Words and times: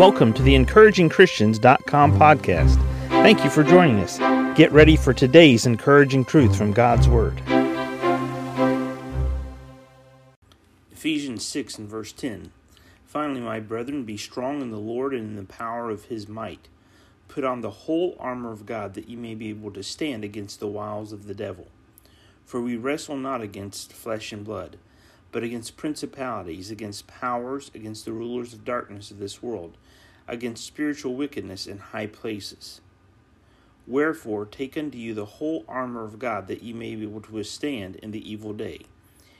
Welcome 0.00 0.32
to 0.32 0.42
the 0.42 0.54
encouragingchristians.com 0.54 2.18
podcast. 2.18 2.76
Thank 3.10 3.44
you 3.44 3.50
for 3.50 3.62
joining 3.62 3.98
us. 4.00 4.16
Get 4.56 4.72
ready 4.72 4.96
for 4.96 5.12
today's 5.12 5.66
encouraging 5.66 6.24
truth 6.24 6.56
from 6.56 6.72
God's 6.72 7.06
Word. 7.06 7.42
Ephesians 10.90 11.44
6 11.44 11.80
and 11.80 11.86
verse 11.86 12.12
10. 12.12 12.50
Finally, 13.04 13.42
my 13.42 13.60
brethren, 13.60 14.04
be 14.04 14.16
strong 14.16 14.62
in 14.62 14.70
the 14.70 14.78
Lord 14.78 15.12
and 15.12 15.22
in 15.22 15.36
the 15.36 15.44
power 15.44 15.90
of 15.90 16.06
his 16.06 16.26
might. 16.26 16.68
Put 17.28 17.44
on 17.44 17.60
the 17.60 17.70
whole 17.70 18.16
armor 18.18 18.52
of 18.52 18.64
God 18.64 18.94
that 18.94 19.06
ye 19.06 19.16
may 19.16 19.34
be 19.34 19.50
able 19.50 19.70
to 19.72 19.82
stand 19.82 20.24
against 20.24 20.60
the 20.60 20.66
wiles 20.66 21.12
of 21.12 21.26
the 21.26 21.34
devil. 21.34 21.66
For 22.46 22.58
we 22.58 22.74
wrestle 22.74 23.18
not 23.18 23.42
against 23.42 23.92
flesh 23.92 24.32
and 24.32 24.46
blood 24.46 24.78
but 25.32 25.42
against 25.42 25.76
principalities, 25.76 26.70
against 26.70 27.06
powers, 27.06 27.70
against 27.74 28.04
the 28.04 28.12
rulers 28.12 28.52
of 28.52 28.64
darkness 28.64 29.10
of 29.10 29.18
this 29.18 29.42
world, 29.42 29.76
against 30.26 30.66
spiritual 30.66 31.14
wickedness 31.14 31.66
in 31.66 31.78
high 31.78 32.06
places. 32.06 32.80
Wherefore, 33.86 34.44
take 34.44 34.76
unto 34.76 34.98
you 34.98 35.14
the 35.14 35.24
whole 35.24 35.64
armor 35.66 36.04
of 36.04 36.18
God, 36.18 36.46
that 36.48 36.62
ye 36.62 36.72
may 36.72 36.94
be 36.94 37.04
able 37.04 37.22
to 37.22 37.32
withstand 37.32 37.96
in 37.96 38.10
the 38.10 38.30
evil 38.30 38.52
day, 38.52 38.80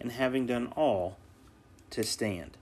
and 0.00 0.12
having 0.12 0.46
done 0.46 0.72
all, 0.74 1.16
to 1.90 2.02
stand. 2.02 2.56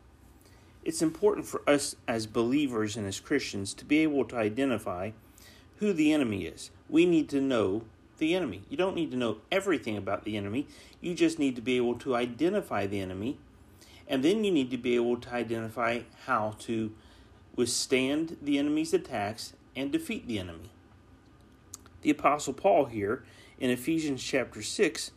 It's 0.84 1.02
important 1.02 1.46
for 1.46 1.62
us 1.68 1.94
as 2.08 2.26
believers 2.26 2.96
and 2.96 3.06
as 3.06 3.20
Christians 3.20 3.74
to 3.74 3.84
be 3.84 3.98
able 3.98 4.24
to 4.26 4.36
identify 4.36 5.12
who 5.76 5.92
the 5.92 6.12
enemy 6.12 6.46
is. 6.46 6.70
We 6.88 7.06
need 7.06 7.28
to 7.30 7.40
know 7.40 7.84
the 8.20 8.34
enemy. 8.34 8.62
You 8.68 8.76
don't 8.76 8.94
need 8.94 9.10
to 9.10 9.16
know 9.16 9.38
everything 9.50 9.96
about 9.96 10.24
the 10.24 10.36
enemy. 10.36 10.68
You 11.00 11.14
just 11.14 11.38
need 11.38 11.56
to 11.56 11.62
be 11.62 11.76
able 11.76 11.96
to 11.96 12.14
identify 12.14 12.86
the 12.86 13.00
enemy. 13.00 13.38
And 14.06 14.24
then 14.24 14.44
you 14.44 14.52
need 14.52 14.70
to 14.70 14.78
be 14.78 14.94
able 14.94 15.16
to 15.18 15.34
identify 15.34 16.02
how 16.26 16.54
to 16.60 16.92
withstand 17.56 18.36
the 18.40 18.58
enemy's 18.58 18.94
attacks 18.94 19.54
and 19.74 19.90
defeat 19.90 20.26
the 20.26 20.38
enemy. 20.38 20.70
The 22.02 22.10
Apostle 22.10 22.54
Paul 22.54 22.86
here 22.86 23.24
in 23.58 23.70
Ephesians 23.70 24.22
chapter 24.22 24.62
6, 24.62 25.10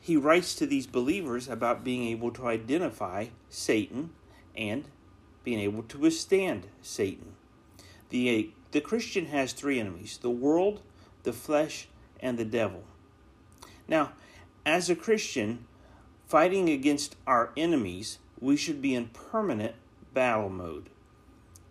he 0.00 0.16
writes 0.16 0.54
to 0.54 0.66
these 0.66 0.86
believers 0.86 1.48
about 1.48 1.84
being 1.84 2.04
able 2.04 2.30
to 2.32 2.46
identify 2.46 3.26
Satan 3.50 4.10
and 4.56 4.84
being 5.44 5.58
able 5.60 5.82
to 5.82 5.98
withstand 5.98 6.68
Satan. 6.80 7.34
The, 8.10 8.52
the 8.70 8.80
Christian 8.80 9.26
has 9.26 9.52
three 9.52 9.80
enemies 9.80 10.18
the 10.22 10.30
world, 10.30 10.80
the 11.28 11.32
flesh, 11.34 11.88
and 12.20 12.38
the 12.38 12.44
devil. 12.44 12.82
Now, 13.86 14.12
as 14.64 14.88
a 14.88 14.96
Christian, 14.96 15.66
fighting 16.26 16.70
against 16.70 17.16
our 17.26 17.50
enemies, 17.54 18.18
we 18.40 18.56
should 18.56 18.80
be 18.80 18.94
in 18.94 19.08
permanent 19.08 19.74
battle 20.14 20.48
mode. 20.48 20.88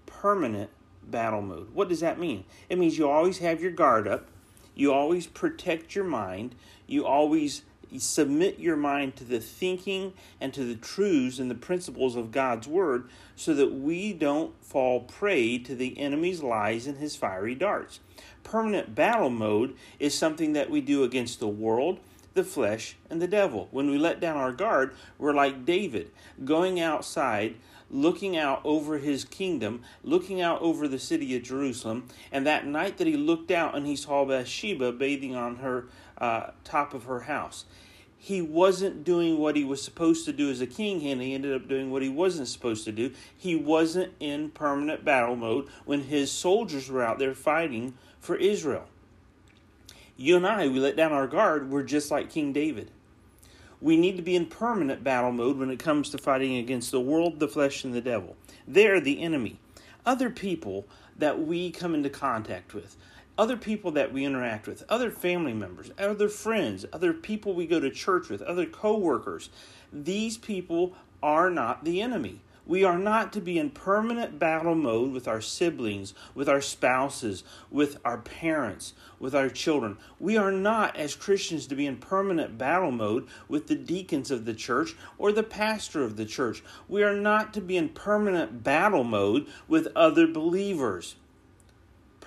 Permanent 0.05 0.69
battle 1.01 1.41
mode. 1.41 1.73
What 1.73 1.89
does 1.89 2.01
that 2.01 2.19
mean? 2.19 2.43
It 2.69 2.77
means 2.77 2.99
you 2.99 3.09
always 3.09 3.39
have 3.39 3.59
your 3.59 3.71
guard 3.71 4.07
up, 4.07 4.27
you 4.75 4.93
always 4.93 5.25
protect 5.25 5.95
your 5.95 6.05
mind, 6.05 6.53
you 6.85 7.03
always 7.03 7.63
submit 7.97 8.59
your 8.59 8.75
mind 8.75 9.15
to 9.17 9.23
the 9.23 9.39
thinking 9.39 10.13
and 10.39 10.53
to 10.53 10.63
the 10.63 10.75
truths 10.75 11.39
and 11.39 11.49
the 11.49 11.55
principles 11.55 12.15
of 12.15 12.31
God's 12.31 12.67
Word 12.67 13.09
so 13.35 13.53
that 13.53 13.73
we 13.73 14.13
don't 14.13 14.53
fall 14.63 15.01
prey 15.01 15.57
to 15.59 15.75
the 15.75 15.97
enemy's 15.99 16.41
lies 16.41 16.87
and 16.87 16.97
his 16.97 17.15
fiery 17.15 17.55
darts. 17.55 17.99
Permanent 18.43 18.95
battle 18.95 19.29
mode 19.29 19.75
is 19.99 20.17
something 20.17 20.53
that 20.53 20.69
we 20.69 20.81
do 20.81 21.03
against 21.03 21.39
the 21.39 21.47
world, 21.47 21.99
the 22.33 22.43
flesh, 22.43 22.95
and 23.09 23.21
the 23.21 23.27
devil. 23.27 23.67
When 23.71 23.89
we 23.89 23.97
let 23.97 24.19
down 24.19 24.37
our 24.37 24.51
guard, 24.51 24.93
we're 25.17 25.33
like 25.33 25.65
David, 25.65 26.11
going 26.45 26.79
outside, 26.79 27.55
looking 27.89 28.37
out 28.37 28.61
over 28.63 28.97
his 28.97 29.23
kingdom, 29.23 29.81
looking 30.03 30.41
out 30.41 30.61
over 30.61 30.87
the 30.87 30.99
city 30.99 31.35
of 31.35 31.43
Jerusalem. 31.43 32.07
And 32.31 32.45
that 32.45 32.65
night 32.65 32.97
that 32.97 33.07
he 33.07 33.17
looked 33.17 33.51
out 33.51 33.75
and 33.75 33.85
he 33.85 33.95
saw 33.95 34.25
Bathsheba 34.25 34.91
bathing 34.91 35.35
on 35.35 35.57
her 35.57 35.87
uh, 36.17 36.51
top 36.63 36.93
of 36.93 37.05
her 37.05 37.21
house. 37.21 37.65
He 38.19 38.41
wasn't 38.41 39.03
doing 39.03 39.37
what 39.37 39.55
he 39.55 39.63
was 39.63 39.81
supposed 39.81 40.25
to 40.25 40.33
do 40.33 40.49
as 40.49 40.59
a 40.59 40.67
king, 40.67 41.05
and 41.07 41.21
he 41.21 41.33
ended 41.35 41.53
up 41.53 41.67
doing 41.67 41.91
what 41.91 42.01
he 42.01 42.09
wasn't 42.09 42.47
supposed 42.47 42.83
to 42.85 42.91
do. 42.91 43.11
He 43.37 43.55
wasn't 43.55 44.13
in 44.19 44.49
permanent 44.49 45.05
battle 45.05 45.35
mode 45.35 45.67
when 45.85 46.01
his 46.01 46.31
soldiers 46.31 46.89
were 46.89 47.03
out 47.03 47.19
there 47.19 47.35
fighting 47.35 47.93
for 48.19 48.35
Israel. 48.35 48.87
You 50.17 50.35
and 50.35 50.47
I, 50.47 50.67
we 50.67 50.79
let 50.79 50.95
down 50.95 51.13
our 51.13 51.27
guard, 51.27 51.69
we're 51.69 51.83
just 51.83 52.09
like 52.09 52.31
King 52.31 52.51
David. 52.51 52.89
We 53.79 53.97
need 53.97 54.17
to 54.17 54.23
be 54.23 54.35
in 54.35 54.47
permanent 54.47 55.03
battle 55.03 55.31
mode 55.31 55.57
when 55.57 55.69
it 55.69 55.79
comes 55.79 56.09
to 56.09 56.17
fighting 56.17 56.57
against 56.57 56.91
the 56.91 56.99
world, 56.99 57.39
the 57.39 57.47
flesh, 57.47 57.83
and 57.83 57.93
the 57.93 58.01
devil. 58.01 58.35
They're 58.67 58.99
the 58.99 59.21
enemy. 59.21 59.59
Other 60.05 60.29
people 60.29 60.87
that 61.17 61.39
we 61.39 61.71
come 61.71 61.93
into 61.93 62.09
contact 62.09 62.73
with, 62.73 62.95
other 63.37 63.57
people 63.57 63.91
that 63.91 64.11
we 64.11 64.25
interact 64.25 64.67
with, 64.67 64.83
other 64.89 65.11
family 65.11 65.53
members, 65.53 65.91
other 65.99 66.29
friends, 66.29 66.85
other 66.91 67.13
people 67.13 67.53
we 67.53 67.67
go 67.67 67.79
to 67.79 67.91
church 67.91 68.29
with, 68.29 68.41
other 68.41 68.65
coworkers. 68.65 69.49
These 69.93 70.37
people 70.37 70.95
are 71.21 71.49
not 71.49 71.83
the 71.83 72.01
enemy. 72.01 72.41
We 72.67 72.83
are 72.83 72.99
not 72.99 73.31
to 73.33 73.41
be 73.41 73.57
in 73.57 73.69
permanent 73.69 74.37
battle 74.37 74.75
mode 74.75 75.13
with 75.13 75.27
our 75.27 75.39
siblings, 75.39 76.13
with 76.35 76.49
our 76.49 76.59
spouses, 76.59 77.45
with 77.71 77.97
our 78.03 78.17
parents, 78.17 78.93
with 79.19 79.33
our 79.33 79.49
children. 79.49 79.97
We 80.19 80.35
are 80.35 80.51
not, 80.51 80.97
as 80.97 81.15
Christians, 81.15 81.65
to 81.67 81.75
be 81.75 81.85
in 81.85 81.97
permanent 81.97 82.57
battle 82.57 82.91
mode 82.91 83.27
with 83.47 83.67
the 83.67 83.75
deacons 83.75 84.31
of 84.31 84.43
the 84.43 84.53
church 84.53 84.95
or 85.17 85.31
the 85.31 85.43
pastor 85.43 86.03
of 86.03 86.17
the 86.17 86.25
church. 86.25 86.61
We 86.89 87.03
are 87.03 87.15
not 87.15 87.53
to 87.53 87.61
be 87.61 87.77
in 87.77 87.89
permanent 87.89 88.63
battle 88.63 89.05
mode 89.05 89.47
with 89.69 89.87
other 89.95 90.27
believers 90.27 91.15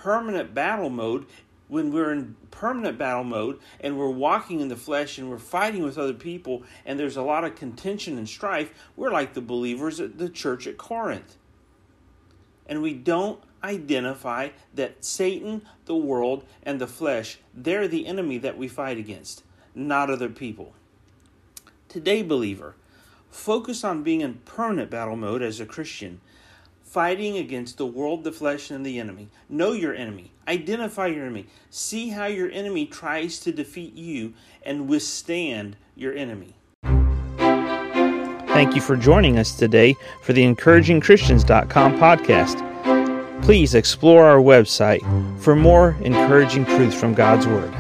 permanent 0.01 0.55
battle 0.55 0.89
mode 0.89 1.27
when 1.71 1.93
we're 1.93 2.13
in 2.13 2.37
permanent 2.51 2.99
battle 2.99 3.25
mode 3.25 3.61
and 3.81 3.97
we're 3.97 4.11
walking 4.11 4.61
in 4.61 4.69
the 4.69 4.77
flesh 4.77 5.19
and 5.19 5.31
we're 5.31 5.39
fighting 5.39 5.85
with 5.85 5.97
other 5.97 6.13
people 6.13 6.65
and 6.85 6.99
there's 6.99 7.17
a 7.17 7.23
lot 7.23 7.45
of 7.45 7.55
contention 7.55 8.19
and 8.19 8.29
strife, 8.29 8.73
we're 8.97 9.13
like 9.13 9.35
the 9.35 9.41
believers 9.41 10.01
at 10.01 10.19
the 10.19 10.29
church 10.29 10.67
at 10.67 10.77
Corinth. 10.77 11.37
And 12.67 12.83
we 12.83 12.93
don't 12.93 13.41
identify 13.63 14.51
that 14.75 15.05
Satan, 15.05 15.63
the 15.85 15.97
world, 15.97 16.45
and 16.63 16.81
the 16.81 16.87
flesh, 16.87 17.39
they're 17.55 17.89
the 17.89 18.07
enemy 18.07 18.39
that 18.39 18.59
we 18.59 18.69
fight 18.69 18.99
against, 18.99 19.45
not 19.75 20.11
other 20.11 20.29
people. 20.29 20.75
Today, 21.89 22.23
believer, 22.23 22.75
focus 23.31 23.85
on 23.85 24.03
being 24.03 24.21
in 24.21 24.35
permanent 24.45 24.91
battle 24.91 25.17
mode 25.17 25.43
as 25.43 25.61
a 25.61 25.67
Christian 25.67 26.21
fighting 26.91 27.37
against 27.39 27.79
the 27.79 27.87
world, 27.87 28.25
the 28.25 28.33
flesh, 28.33 28.71
and 28.73 28.85
the 28.85 28.99
enemy. 28.99 29.29
Know 29.49 29.73
your 29.73 29.95
enemy. 29.95 30.33
Identify 30.49 31.07
your 31.07 31.23
enemy. 31.25 31.47
See 31.71 32.09
how 32.09 32.27
your 32.27 32.51
enemy 32.51 32.87
tries 32.87 33.39
to 33.41 33.53
defeat 33.53 33.95
you 33.95 34.35
and 34.65 34.89
withstand 34.89 35.77
your 35.95 36.13
enemy. 36.15 36.57
Thank 38.49 38.75
you 38.75 38.81
for 38.81 38.97
joining 38.97 39.39
us 39.39 39.57
today 39.57 39.95
for 40.23 40.33
the 40.33 40.43
encouragingchristians.com 40.43 41.99
podcast. 41.99 43.43
Please 43.43 43.75
explore 43.75 44.25
our 44.25 44.41
website 44.41 45.01
for 45.41 45.55
more 45.55 45.97
encouraging 46.01 46.65
truths 46.65 46.99
from 46.99 47.15
God's 47.15 47.47
Word. 47.47 47.73